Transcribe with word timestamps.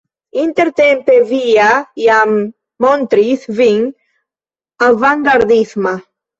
Intertempe 0.43 1.17
vi 1.31 1.41
ja 1.49 1.67
jam 2.05 2.33
montris 2.87 3.47
vin 3.61 3.87
avangardisma! 4.91 5.97